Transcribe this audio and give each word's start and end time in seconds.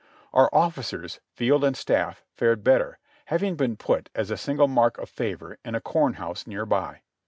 Our 0.33 0.49
officers, 0.51 1.19
field 1.35 1.63
and 1.63 1.77
staff, 1.77 2.23
fared 2.33 2.63
better, 2.63 2.97
having 3.25 3.55
been 3.55 3.75
put, 3.77 4.09
as 4.15 4.31
a 4.31 4.35
signal 4.35 4.67
mark 4.67 4.97
of 4.97 5.11
favor, 5.11 5.59
in 5.63 5.75
a 5.75 5.79
corn 5.79 6.13
house 6.13 6.47
near 6.47 6.65
by. 6.65 7.01